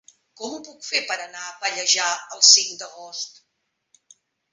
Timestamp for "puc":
0.67-0.85